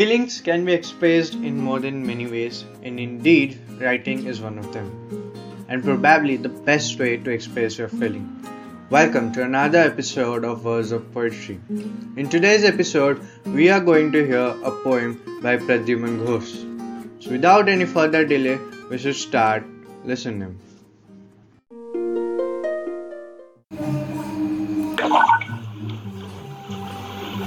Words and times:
Feelings 0.00 0.40
can 0.40 0.64
be 0.64 0.72
expressed 0.72 1.34
in 1.34 1.60
more 1.60 1.78
than 1.78 2.06
many 2.06 2.26
ways, 2.26 2.64
and 2.82 2.98
indeed, 2.98 3.58
writing 3.78 4.24
is 4.24 4.40
one 4.40 4.56
of 4.58 4.72
them, 4.72 4.86
and 5.68 5.84
probably 5.84 6.38
the 6.38 6.48
best 6.48 6.98
way 6.98 7.18
to 7.18 7.30
express 7.30 7.76
your 7.76 7.88
feeling. 7.88 8.24
Welcome 8.88 9.30
to 9.32 9.42
another 9.42 9.80
episode 9.80 10.42
of 10.42 10.64
Words 10.64 10.90
of 10.92 11.12
Poetry. 11.12 11.60
In 12.16 12.30
today's 12.30 12.64
episode, 12.64 13.20
we 13.44 13.68
are 13.68 13.80
going 13.80 14.10
to 14.12 14.26
hear 14.26 14.46
a 14.70 14.70
poem 14.70 15.20
by 15.42 15.58
Pradyuman 15.58 16.18
Ghosh. 16.24 16.54
So, 17.22 17.32
without 17.32 17.68
any 17.68 17.84
further 17.84 18.24
delay, 18.24 18.58
we 18.88 18.96
should 18.96 19.16
start 19.16 19.64
listening. 20.06 20.58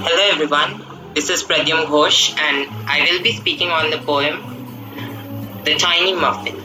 Hello 0.06 0.28
everyone, 0.30 0.93
this 1.14 1.30
is 1.30 1.44
Pradyum 1.44 1.86
Ghosh 1.86 2.36
and 2.36 2.68
I 2.88 3.06
will 3.08 3.22
be 3.22 3.32
speaking 3.32 3.70
on 3.70 3.90
the 3.90 3.98
poem 3.98 5.62
The 5.64 5.76
Tiny 5.76 6.12
Muffin. 6.12 6.56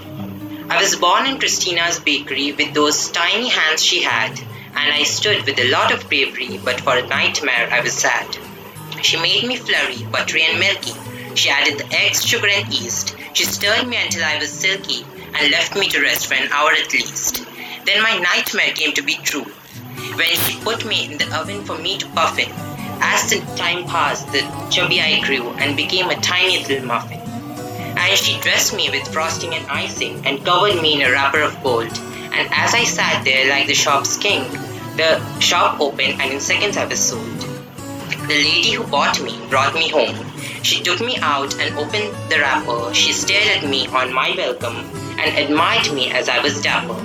I 0.72 0.82
was 0.82 0.96
born 0.96 1.28
in 1.28 1.38
Christina's 1.38 2.00
bakery 2.00 2.52
with 2.54 2.74
those 2.74 3.10
tiny 3.10 3.50
hands 3.50 3.84
she 3.84 4.02
had, 4.02 4.40
and 4.40 4.94
I 4.94 5.04
stood 5.04 5.46
with 5.46 5.60
a 5.60 5.70
lot 5.70 5.92
of 5.92 6.10
bravery, 6.10 6.60
but 6.64 6.82
for 6.82 6.98
a 6.98 7.06
nightmare 7.06 7.70
I 7.72 7.82
was 7.82 7.94
sad. 7.94 8.38
She 9.04 9.22
made 9.22 9.48
me 9.48 9.56
flurry, 9.56 10.04
buttery 10.12 10.44
and 10.44 10.60
milky. 10.60 10.94
She 11.36 11.50
added 11.50 11.78
the 11.80 11.96
eggs, 11.96 12.26
sugar 12.26 12.48
and 12.48 12.74
yeast. 12.74 13.16
She 13.34 13.46
stirred 13.46 13.88
me 13.88 13.98
until 14.02 14.24
I 14.24 14.40
was 14.40 14.50
silky 14.50 15.06
and 15.36 15.52
left 15.52 15.76
me 15.76 15.90
to 15.90 16.02
rest 16.02 16.26
for 16.26 16.34
an 16.34 16.52
hour 16.52 16.72
at 16.72 16.92
least. 16.92 17.46
Then 17.86 18.02
my 18.02 18.18
nightmare 18.18 18.74
came 18.74 18.94
to 18.94 19.04
be 19.04 19.14
true 19.14 19.46
when 20.16 20.36
she 20.46 20.60
put 20.62 20.86
me 20.86 21.06
in 21.06 21.20
the 21.20 21.40
oven 21.40 21.64
for 21.66 21.78
me 21.78 22.00
to 22.00 22.08
puff 22.08 22.40
in. 22.40 22.79
As 23.02 23.30
the 23.30 23.40
time 23.56 23.86
passed, 23.86 24.32
the 24.32 24.42
chubby 24.70 25.02
I 25.02 25.22
grew 25.22 25.50
and 25.52 25.76
became 25.76 26.10
a 26.10 26.20
tiny 26.22 26.64
little 26.64 26.86
muffin. 26.86 27.20
And 27.20 28.18
she 28.18 28.40
dressed 28.42 28.76
me 28.76 28.90
with 28.90 29.08
frosting 29.08 29.54
and 29.54 29.66
icing 29.70 30.26
and 30.26 30.44
covered 30.46 30.82
me 30.82 30.96
in 30.96 31.08
a 31.08 31.12
wrapper 31.12 31.42
of 31.42 31.62
gold. 31.64 31.92
And 32.32 32.48
as 32.52 32.74
I 32.74 32.84
sat 32.84 33.26
there 33.26 33.50
like 33.50 33.68
the 33.68 33.74
shop's 33.74 34.18
king, 34.18 34.44
the 34.96 35.20
shop 35.40 35.80
opened 35.80 36.22
and 36.22 36.32
in 36.34 36.40
seconds 36.40 36.78
I 36.78 36.86
was 36.86 37.00
sold. 37.00 37.40
The 38.28 38.36
lady 38.36 38.72
who 38.72 38.86
bought 38.86 39.22
me 39.22 39.40
brought 39.50 39.74
me 39.74 39.90
home. 39.90 40.16
She 40.62 40.84
took 40.84 41.00
me 41.00 41.18
out 41.18 41.60
and 41.60 41.76
opened 41.78 42.14
the 42.30 42.40
wrapper. 42.40 42.94
She 42.94 43.12
stared 43.14 43.64
at 43.64 43.70
me 43.70 43.88
on 43.88 44.14
my 44.14 44.34
welcome 44.36 44.76
and 45.18 45.38
admired 45.38 45.92
me 45.94 46.12
as 46.12 46.30
I 46.30 46.40
was 46.40 46.62
dapper. 46.62 47.00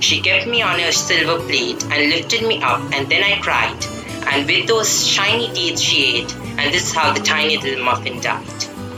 She 0.00 0.20
kept 0.20 0.46
me 0.46 0.62
on 0.62 0.78
her 0.80 0.92
silver 0.92 1.44
plate 1.46 1.82
and 1.84 2.10
lifted 2.10 2.46
me 2.46 2.62
up, 2.62 2.80
and 2.92 3.08
then 3.08 3.22
I 3.22 3.38
cried. 3.40 3.76
And 4.26 4.46
with 4.46 4.66
those 4.68 5.06
shiny 5.06 5.52
teeth 5.52 5.78
she 5.78 6.16
ate, 6.16 6.34
and 6.36 6.74
this 6.74 6.88
is 6.88 6.94
how 6.94 7.12
the 7.12 7.20
tiny 7.20 7.56
little 7.56 7.84
muffin 7.84 8.20
died. 8.20 8.46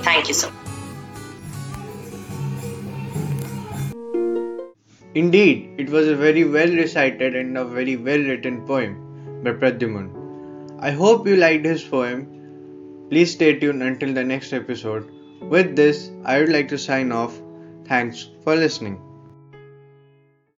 Thank 0.02 0.28
you 0.28 0.34
so 0.34 0.50
much. 0.50 0.58
Indeed, 5.14 5.74
it 5.76 5.90
was 5.90 6.08
a 6.08 6.16
very 6.16 6.44
well 6.44 6.68
recited 6.68 7.36
and 7.36 7.58
a 7.58 7.64
very 7.64 7.96
well 7.96 8.18
written 8.18 8.66
poem 8.66 9.42
by 9.44 9.52
Pradyuman. 9.52 10.80
I 10.80 10.90
hope 10.90 11.26
you 11.26 11.36
liked 11.36 11.66
his 11.66 11.82
poem. 11.82 13.06
Please 13.10 13.32
stay 13.32 13.58
tuned 13.58 13.82
until 13.82 14.14
the 14.14 14.24
next 14.24 14.54
episode. 14.54 15.10
With 15.40 15.76
this, 15.76 16.10
I 16.24 16.40
would 16.40 16.48
like 16.48 16.68
to 16.68 16.78
sign 16.78 17.12
off. 17.12 17.38
Thanks 17.84 18.30
for 18.42 18.56
listening. 18.56 19.00